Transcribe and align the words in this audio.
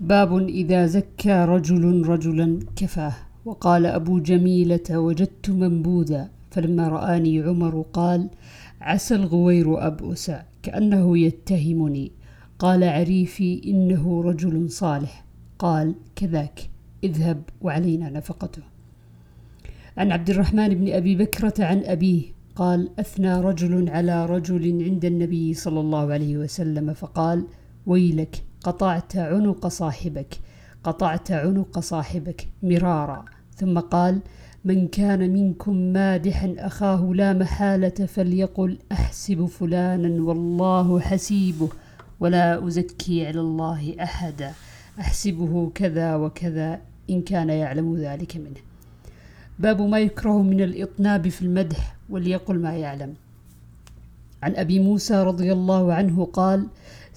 باب 0.00 0.48
إذا 0.48 0.86
زكى 0.86 1.44
رجل 1.44 2.06
رجلا 2.06 2.58
كفاه. 2.76 3.14
وقال 3.44 3.86
أبو 3.86 4.18
جميلة 4.18 4.98
وجدت 4.98 5.50
منبوذا. 5.50 6.30
فلما 6.50 6.88
رآني 6.88 7.42
عمر 7.42 7.84
قال 7.92 8.28
عسى 8.80 9.14
الغوير 9.14 9.86
أبؤس 9.86 10.30
كأنه 10.62 11.18
يتهمني. 11.18 12.12
قال 12.58 12.84
عريفي 12.84 13.62
إنه 13.66 14.22
رجل 14.22 14.70
صالح. 14.70 15.24
قال 15.58 15.94
كذاك 16.16 16.70
اذهب 17.04 17.42
وعلينا 17.62 18.10
نفقته. 18.10 18.62
عن 19.96 20.12
عبد 20.12 20.30
الرحمن 20.30 20.68
بن 20.68 20.92
أبي 20.92 21.16
بكرة 21.16 21.54
عن 21.64 21.82
أبيه 21.84 22.22
قال 22.56 22.90
أثنى 22.98 23.40
رجل 23.40 23.88
على 23.88 24.26
رجل 24.26 24.84
عند 24.84 25.04
النبي 25.04 25.54
صلى 25.54 25.80
الله 25.80 26.12
عليه 26.12 26.36
وسلم 26.36 26.92
فقال 26.92 27.44
ويلك 27.86 28.42
قطعت 28.68 29.16
عنق 29.16 29.66
صاحبك 29.68 30.38
قطعت 30.84 31.30
عنق 31.30 31.78
صاحبك 31.78 32.48
مرارا. 32.62 33.24
ثم 33.56 33.78
قال 33.78 34.20
من 34.64 34.88
كان 34.88 35.32
منكم 35.32 35.76
مادحا 35.76 36.54
أخاه 36.58 37.12
لا 37.14 37.32
محالة 37.32 38.06
فليقل 38.06 38.78
أحسب 38.92 39.46
فلانا 39.46 40.22
والله 40.22 41.00
حسيبه 41.00 41.68
ولا 42.20 42.66
أزكي 42.66 43.26
على 43.26 43.40
الله 43.40 43.96
أحدا. 44.02 44.52
أحسبه 45.00 45.70
كذا 45.74 46.16
وكذا 46.16 46.80
إن 47.10 47.22
كان 47.22 47.50
يعلم 47.50 47.96
ذلك 47.96 48.36
منه. 48.36 48.60
باب 49.58 49.82
ما 49.82 49.98
يكره 49.98 50.42
من 50.42 50.60
الإطناب 50.60 51.28
في 51.28 51.42
المدح 51.42 51.96
وليقل 52.10 52.58
ما 52.58 52.76
يعلم. 52.76 53.14
عن 54.42 54.56
أبي 54.56 54.78
موسى 54.80 55.22
رضي 55.22 55.52
الله 55.52 55.92
عنه 55.92 56.24
قال 56.24 56.66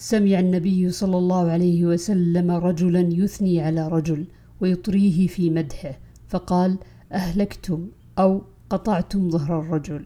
سمع 0.01 0.39
النبي 0.39 0.91
صلى 0.91 1.17
الله 1.17 1.51
عليه 1.51 1.85
وسلم 1.85 2.51
رجلا 2.51 2.99
يثني 2.99 3.61
على 3.61 3.87
رجل 3.87 4.25
ويطريه 4.61 5.27
في 5.27 5.49
مدحه 5.49 5.99
فقال 6.27 6.77
أهلكتم 7.11 7.87
أو 8.19 8.41
قطعتم 8.69 9.29
ظهر 9.29 9.59
الرجل. 9.59 10.05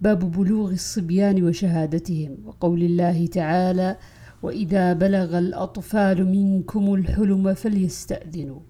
باب 0.00 0.32
بلوغ 0.32 0.70
الصبيان 0.70 1.44
وشهادتهم 1.44 2.36
وقول 2.46 2.82
الله 2.82 3.26
تعالى 3.26 3.96
وإذا 4.42 4.92
بلغ 4.92 5.38
الأطفال 5.38 6.26
منكم 6.26 6.94
الحلم 6.94 7.54
فليستأذنوا. 7.54 8.60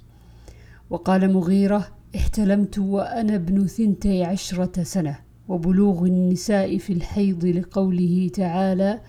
وقال 0.91 1.33
مغيرة 1.33 1.89
احتلمت 2.17 2.79
وأنا 2.79 3.35
ابن 3.35 3.67
ثنتي 3.67 4.25
عشرة 4.25 4.83
سنة 4.83 5.19
وبلوغ 5.49 6.05
النساء 6.05 6.79
في 6.79 6.93
الحيض 6.93 7.45
لقوله 7.45 8.31
تعالى 8.35 9.01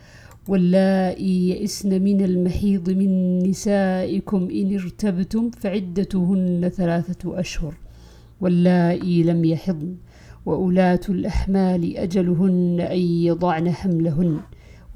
واللائي 0.49 1.49
يئسن 1.49 2.01
من 2.01 2.21
المحيض 2.21 2.89
من 2.89 3.39
نسائكم 3.49 4.49
إن 4.59 4.73
ارتبتم 4.73 5.51
فعدتهن 5.51 6.71
ثلاثة 6.75 7.39
أشهر. 7.39 7.73
واللائي 8.41 9.23
لم 9.23 9.45
يحضن. 9.45 9.95
وأولاة 10.45 10.99
الأحمال 11.09 11.97
أجلهن 11.97 12.79
أن 12.79 12.99
يضعن 12.99 13.71
حملهن. 13.71 14.39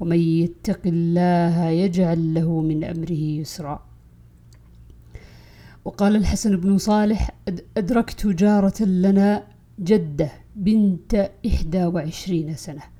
ومن 0.00 0.18
يتق 0.18 0.80
الله 0.86 1.68
يجعل 1.68 2.34
له 2.34 2.60
من 2.60 2.84
أمره 2.84 3.22
يسرا. 3.40 3.86
وقال 5.84 6.16
الحسن 6.16 6.56
بن 6.56 6.78
صالح 6.78 7.30
أدركت 7.76 8.26
جارة 8.26 8.82
لنا 8.84 9.42
جدة 9.80 10.30
بنت 10.56 11.30
إحدى 11.46 11.84
وعشرين 11.84 12.54
سنة. 12.54 12.93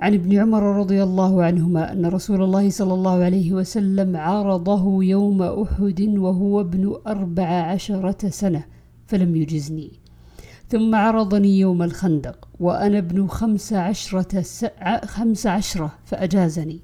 عن 0.00 0.14
ابن 0.14 0.38
عمر 0.38 0.62
رضي 0.62 1.02
الله 1.02 1.44
عنهما 1.44 1.92
أن 1.92 2.06
رسول 2.06 2.42
الله 2.42 2.70
صلى 2.70 2.94
الله 2.94 3.24
عليه 3.24 3.52
وسلم 3.52 4.16
عرضه 4.16 5.04
يوم 5.04 5.42
أحد 5.42 6.00
وهو 6.00 6.60
ابن 6.60 6.96
أربع 7.06 7.44
عشرة 7.44 8.28
سنة 8.28 8.64
فلم 9.06 9.36
يجزني. 9.36 9.90
ثم 10.68 10.94
عرضني 10.94 11.58
يوم 11.58 11.82
الخندق 11.82 12.48
وأنا 12.60 12.98
ابن 12.98 13.26
خمس 13.26 13.72
عشرة, 13.72 14.44
خمس 15.04 15.46
عشرة 15.46 15.92
فأجازني. 16.04 16.80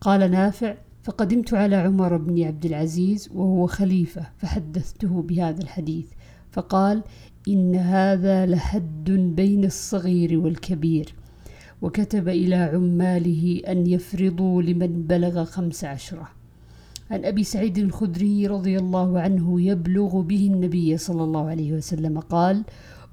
قال 0.00 0.30
نافع 0.30 0.74
فقدمت 1.02 1.54
على 1.54 1.76
عمر 1.76 2.16
بن 2.16 2.44
عبد 2.44 2.66
العزيز 2.66 3.28
وهو 3.34 3.66
خليفة 3.66 4.22
فحدثته 4.38 5.22
بهذا 5.22 5.62
الحديث. 5.62 6.06
فقال 6.50 7.02
إن 7.48 7.74
هذا 7.74 8.46
لحد 8.46 9.10
بين 9.10 9.64
الصغير 9.64 10.38
والكبير. 10.38 11.14
وكتب 11.86 12.28
إلى 12.28 12.54
عماله 12.56 13.62
أن 13.68 13.86
يفرضوا 13.86 14.62
لمن 14.62 15.02
بلغ 15.02 15.44
خمس 15.44 15.84
عشرة. 15.84 16.28
عن 17.10 17.24
أبي 17.24 17.44
سعيد 17.44 17.78
الخدري 17.78 18.46
رضي 18.46 18.78
الله 18.78 19.20
عنه 19.20 19.60
يبلغ 19.60 20.20
به 20.20 20.46
النبي 20.52 20.96
صلى 20.96 21.24
الله 21.24 21.48
عليه 21.48 21.72
وسلم 21.72 22.20
قال 22.20 22.64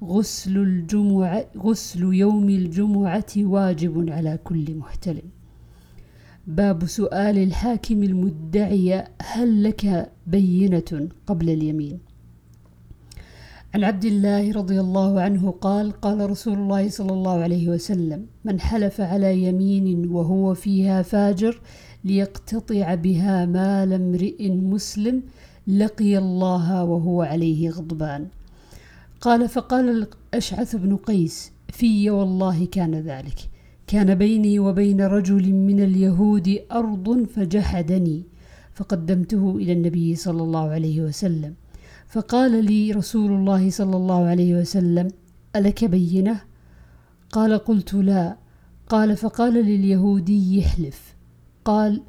غسل 0.04 0.58
الجمعة 0.58 1.46
غسل 1.58 2.14
يوم 2.14 2.50
الجمعة 2.50 3.34
واجب 3.38 4.10
على 4.10 4.40
كل 4.44 4.76
محتلم 4.76 5.28
باب 6.48 6.86
سؤال 6.86 7.38
الحاكم 7.38 8.04
المدعي 8.04 9.08
هل 9.22 9.64
لك 9.64 10.12
بينة 10.28 11.10
قبل 11.28 11.50
اليمين؟ 11.50 12.00
عن 13.74 13.84
عبد 13.84 14.06
الله 14.06 14.52
رضي 14.52 14.80
الله 14.80 15.22
عنه 15.22 15.52
قال 15.52 15.92
قال 15.92 16.30
رسول 16.30 16.58
الله 16.58 16.90
صلى 16.90 17.14
الله 17.14 17.40
عليه 17.40 17.70
وسلم 17.70 18.26
من 18.46 18.60
حلف 18.60 19.02
على 19.02 19.44
يمين 19.44 20.10
وهو 20.10 20.54
فيها 20.54 21.02
فاجر 21.02 21.62
ليقتطع 22.04 22.96
بها 22.96 23.46
مال 23.46 23.94
امرئ 23.94 24.50
مسلم 24.50 25.24
لقي 25.68 26.18
الله 26.18 26.84
وهو 26.84 27.22
عليه 27.22 27.70
غضبان. 27.70 28.28
قال 29.22 29.50
فقال 29.50 29.90
الأشعث 30.34 30.76
بن 30.76 30.96
قيس 30.96 31.52
في 31.70 32.10
والله 32.10 32.66
كان 32.66 32.96
ذلك. 32.96 33.50
كان 33.88 34.16
بيني 34.16 34.60
وبين 34.60 35.02
رجل 35.02 35.54
من 35.54 35.84
اليهود 35.84 36.60
أرض 36.72 37.24
فجحدني 37.24 38.24
فقدمته 38.74 39.56
إلى 39.58 39.74
النبي 39.74 40.16
صلى 40.16 40.44
الله 40.44 40.70
عليه 40.70 41.02
وسلم. 41.02 41.54
فقال 42.14 42.66
لي 42.66 42.92
رسول 42.92 43.32
الله 43.32 43.70
صلى 43.70 43.98
الله 43.98 44.26
عليه 44.26 44.62
وسلم 44.62 45.08
ألك 45.56 45.86
بينة؟ 45.86 46.42
قال 47.32 47.58
قلت 47.58 47.94
لا. 47.94 48.38
قال 48.90 49.18
فقال 49.18 49.54
لليهودي 49.54 50.58
يحلف. 50.58 51.16
قال 51.66 52.02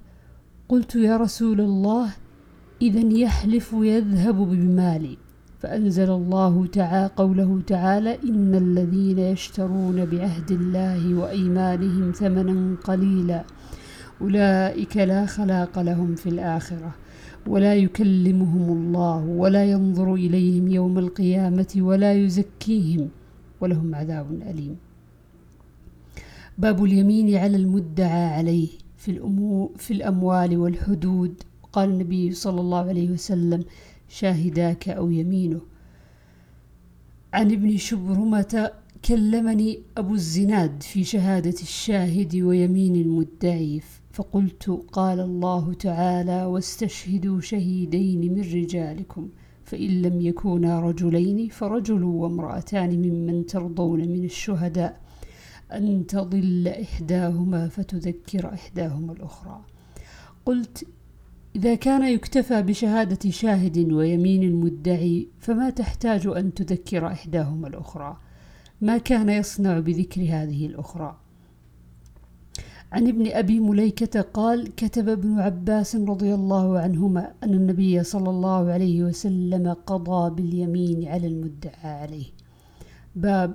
قلت 0.69 0.95
يا 0.95 1.17
رسول 1.17 1.61
الله 1.61 2.11
إذا 2.83 3.17
يحلف 3.17 3.73
يذهب 3.73 4.35
بمالي. 4.35 5.17
فأنزل 5.61 6.11
الله 6.11 6.67
تعالى 6.67 7.11
قوله 7.17 7.61
تعالى 7.67 8.19
إن 8.25 8.55
الذين 8.55 9.19
يشترون 9.19 10.05
بعهد 10.05 10.51
الله 10.51 11.15
وأيمانهم 11.15 12.13
ثمنا 12.13 12.77
قليلا 12.85 13.45
أولئك 14.21 14.97
لا 14.97 15.27
خلاق 15.27 15.79
لهم 15.79 16.15
في 16.15 16.29
الآخرة. 16.29 17.04
ولا 17.47 17.75
يكلمهم 17.75 18.73
الله 18.79 19.25
ولا 19.27 19.65
ينظر 19.65 20.15
إليهم 20.15 20.69
يوم 20.69 20.99
القيامة 20.99 21.73
ولا 21.77 22.13
يزكيهم 22.13 23.09
ولهم 23.61 23.95
عذاب 23.95 24.33
أليم. 24.33 24.77
باب 26.59 26.85
اليمين 26.85 27.35
على 27.37 27.57
المدعى 27.57 28.25
عليه 28.27 28.69
في, 28.97 29.11
الأمو 29.11 29.73
في 29.77 29.93
الأموال 29.93 30.59
والحدود. 30.59 31.43
قال 31.73 31.89
النبي 31.91 32.33
صلى 32.33 32.61
الله 32.61 32.89
عليه 32.89 33.11
وسلم 33.11 33.65
شاهداك 34.09 34.89
أو 34.89 35.11
يمينه. 35.11 35.61
عن 37.33 37.53
ابن 37.53 37.77
شبرمة 37.77 38.71
كلمني 39.05 39.83
أبو 39.97 40.15
الزناد 40.15 40.83
في 40.83 41.05
شهادة 41.05 41.55
الشاهد 41.63 42.37
ويمين 42.37 42.97
المدعي 42.97 43.81
فقلت 44.13 44.83
قال 44.93 45.21
الله 45.21 45.75
تعالى 45.75 46.45
واستشهدوا 46.45 47.41
شهيدين 47.41 48.35
من 48.35 48.41
رجالكم 48.41 49.29
فإن 49.65 50.03
لم 50.03 50.21
يكونا 50.21 50.81
رجلين 50.81 51.49
فرجل 51.49 52.03
وامرأتان 52.03 52.91
ممن 52.91 53.47
ترضون 53.47 54.01
من 54.01 54.25
الشهداء 54.25 55.01
أن 55.73 56.07
تضل 56.07 56.69
إحداهما 56.69 57.69
فتذكر 57.69 58.55
إحداهما 58.55 59.13
الأخرى. 59.13 59.61
قلت 60.47 60.87
إذا 61.57 61.75
كان 61.75 62.03
يكتفى 62.03 62.63
بشهادة 62.63 63.31
شاهد 63.31 63.93
ويمين 63.93 64.43
المدعي 64.43 65.29
فما 65.41 65.71
تحتاج 65.71 66.27
أن 66.27 66.55
تذكر 66.55 67.07
إحداهما 67.07 67.69
الأخرى. 67.69 68.17
ما 68.81 68.99
كان 68.99 69.29
يصنع 69.29 69.81
بذكر 69.81 70.23
هذه 70.23 70.67
الأخرى. 70.67 71.17
عن 72.93 73.09
ابن 73.09 73.27
أبي 73.27 73.61
مليكة 73.61 74.21
قال 74.21 74.75
كتب 74.75 75.09
ابن 75.09 75.39
عباس 75.39 75.97
رضي 75.97 76.35
الله 76.35 76.79
عنهما 76.79 77.33
أن 77.45 77.55
النبي 77.55 78.05
صلى 78.05 78.31
الله 78.31 78.73
عليه 78.73 79.03
وسلم 79.03 79.77
قضى 79.87 80.35
باليمين 80.35 81.09
على 81.09 81.27
المدعى 81.27 81.91
عليه. 82.01 82.27
باب 83.17 83.55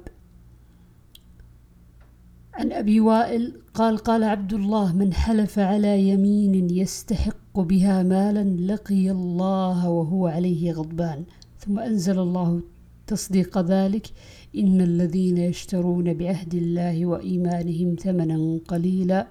عن 2.53 2.71
أبي 2.71 2.99
وائل 2.99 3.61
قال 3.73 3.97
قال 3.97 4.23
عبد 4.23 4.53
الله 4.53 4.95
من 4.95 5.13
حلف 5.13 5.59
على 5.59 6.09
يمين 6.09 6.69
يستحق 6.69 7.59
بها 7.59 8.03
مالا 8.03 8.73
لقي 8.73 9.11
الله 9.11 9.89
وهو 9.89 10.27
عليه 10.27 10.71
غضبان. 10.71 11.23
ثم 11.59 11.79
أنزل 11.79 12.19
الله 12.19 12.61
تصديق 13.09 13.57
ذلك 13.57 14.07
إن 14.55 14.81
الذين 14.81 15.37
يشترون 15.37 16.13
بعهد 16.13 16.53
الله 16.53 17.05
وإيمانهم 17.05 17.95
ثمنا 18.03 18.59
قليلا 18.67 19.27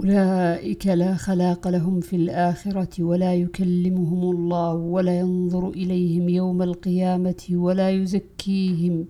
أولئك 0.00 0.86
لا 0.86 1.14
خلاق 1.14 1.68
لهم 1.68 2.00
في 2.00 2.16
الآخرة 2.16 3.02
ولا 3.02 3.34
يكلمهم 3.34 4.22
الله 4.36 4.74
ولا 4.74 5.18
ينظر 5.18 5.68
إليهم 5.68 6.28
يوم 6.28 6.62
القيامة 6.62 7.42
ولا 7.50 7.90
يزكيهم 7.90 9.06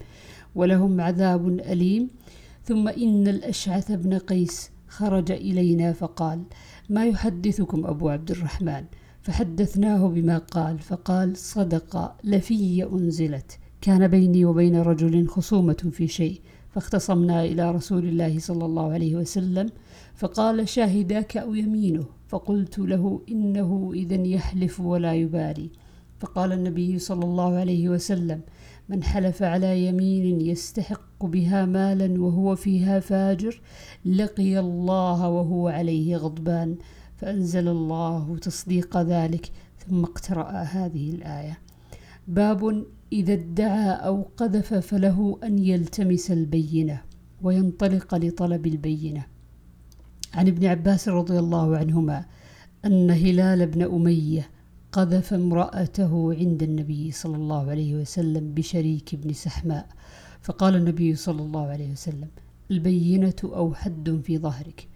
ولهم 0.55 1.01
عذاب 1.01 1.49
أليم. 1.49 2.09
ثم 2.65 2.89
إن 2.89 3.29
الأشعث 3.29 3.93
بن 3.93 4.19
قيس 4.19 4.71
خرج 4.89 5.33
إلينا 5.33 5.93
فقال 5.93 6.43
ما 6.91 7.07
يحدثكم 7.07 7.87
أبو 7.87 8.09
عبد 8.09 8.31
الرحمن؟ 8.31 8.85
فحدثناه 9.23 10.09
بما 10.09 10.39
قال 10.39 10.79
فقال 10.79 11.37
صدق 11.37 12.15
لفي 12.25 12.85
أنزلت. 12.93 13.59
كان 13.81 14.09
بيني 14.09 14.45
وبين 14.45 14.77
رجل 14.77 15.29
خصومة 15.29 15.91
في 15.93 16.09
شيء 16.09 16.41
فاختصمنا 16.71 17.45
إلى 17.45 17.71
رسول 17.71 18.05
الله 18.05 18.39
صلى 18.39 18.65
الله 18.65 18.93
عليه 18.93 19.17
وسلم 19.17 19.71
فقال 20.15 20.69
شاهداك 20.69 21.37
أو 21.37 21.55
يمينه؟ 21.55 22.05
فقلت 22.29 22.79
له 22.79 23.21
إنه 23.29 23.91
إذا 23.95 24.15
يحلف 24.15 24.81
ولا 24.81 25.15
يبالي. 25.15 25.71
فقال 26.21 26.53
النبي 26.53 26.99
صلى 26.99 27.25
الله 27.25 27.57
عليه 27.57 27.89
وسلم 27.89 28.41
من 28.89 29.03
حلف 29.03 29.43
على 29.43 29.87
يمين 29.87 30.41
يستحق 30.41 31.25
بها 31.25 31.65
مالا 31.65 32.21
وهو 32.21 32.57
فيها 32.57 33.01
فاجر 33.01 33.61
لقي 34.07 34.59
الله 34.59 35.29
وهو 35.29 35.69
عليه 35.69 36.17
غضبان. 36.17 36.77
فأنزل 37.23 37.69
الله 37.69 38.39
تصديق 38.39 38.97
ذلك 38.97 39.51
ثم 39.79 40.05
اقترأ 40.05 40.51
هذه 40.51 41.11
الآية. 41.11 41.59
باب 42.29 42.85
إذا 43.13 43.33
ادعى 43.33 43.91
أو 43.91 44.23
قذف 44.37 44.75
فله 44.75 45.39
أن 45.45 45.59
يلتمس 45.59 46.31
البينة 46.31 47.03
وينطلق 47.43 48.15
لطلب 48.15 48.67
البينة. 48.67 49.27
عن 50.35 50.49
ابن 50.49 50.67
عباس 50.67 51.09
رضي 51.09 51.39
الله 51.39 51.77
عنهما 51.77 52.25
أن 52.85 53.11
هلال 53.11 53.67
بن 53.67 53.83
أمية 53.83 54.51
قذف 54.93 55.35
امرأته 55.35 56.35
عند 56.35 56.63
النبي 56.63 57.11
صلى 57.11 57.37
الله 57.37 57.71
عليه 57.71 57.95
وسلم 57.95 58.55
بشريك 58.55 59.15
بن 59.15 59.33
سحماء 59.33 59.87
فقال 60.41 60.77
النبي 60.77 61.15
صلى 61.15 61.43
الله 61.43 61.67
عليه 61.67 61.93
وسلم 61.93 62.29
البينة 62.71 63.41
أو 63.45 63.75
حد 63.75 64.21
في 64.25 64.39
ظهرك. 64.39 64.92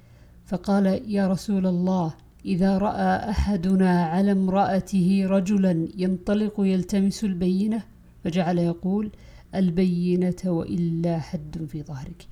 فقال 0.46 0.86
يا 1.10 1.28
رسول 1.28 1.66
الله 1.66 2.14
إذا 2.44 2.78
رأى 2.78 3.30
أحدنا 3.30 4.04
على 4.04 4.32
امرأته 4.32 5.26
رجلا 5.26 5.88
ينطلق 5.96 6.54
يلتمس 6.58 7.24
البينة 7.24 7.82
فجعل 8.24 8.58
يقول 8.58 9.10
البينة 9.54 10.36
وإلا 10.44 11.18
حد 11.18 11.66
في 11.68 11.82
ظهرك. 11.82 12.26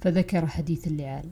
فذكر 0.00 0.46
حديث 0.46 0.86
اللعان. 0.86 1.30